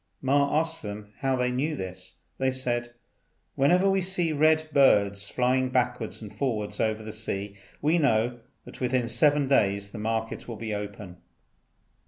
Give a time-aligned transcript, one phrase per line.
[0.19, 2.15] Ma asked them how they knew this.
[2.39, 2.95] They said,
[3.53, 8.81] "Whenever we see red birds flying backwards and forwards over the sea, we know that
[8.81, 11.17] within seven days the market will open."